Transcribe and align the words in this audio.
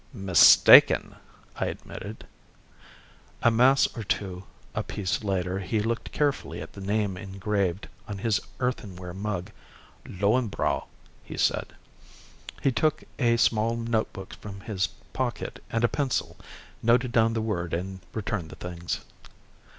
"Mistaken," 0.15 1.15
I 1.57 1.65
admitted. 1.67 2.25
A 3.43 3.51
mass 3.51 3.85
or 3.95 4.01
two 4.01 4.45
apiece 4.73 5.23
later 5.23 5.59
he 5.59 5.79
looked 5.79 6.11
carefully 6.11 6.59
at 6.59 6.73
the 6.73 6.81
name 6.81 7.17
engraved 7.17 7.87
on 8.07 8.17
his 8.17 8.39
earthenware 8.59 9.13
mug. 9.13 9.51
"Löwenbräu," 10.07 10.87
he 11.23 11.37
said. 11.37 11.75
He 12.63 12.71
took 12.71 13.03
a 13.19 13.37
small 13.37 13.75
notebook 13.75 14.33
from 14.41 14.61
his 14.61 14.87
pocket 15.13 15.61
and 15.69 15.83
a 15.83 15.87
pencil, 15.87 16.35
noted 16.81 17.11
down 17.11 17.33
the 17.33 17.39
word 17.43 17.71
and 17.71 17.99
returned 18.11 18.49
the 18.49 18.55
things. 18.55 19.01